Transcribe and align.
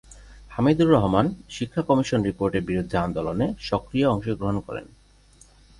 হামিদুর 0.51 0.89
রহমান 0.91 1.25
শিক্ষা 1.49 1.81
কমিশন 1.81 2.19
রিপোর্টের 2.23 2.67
বিরুদ্ধে 2.69 2.97
আন্দোলনে 2.97 3.45
সক্রিয় 3.69 4.07
অংশগ্রহণ 4.09 4.57
করেন। 4.67 4.85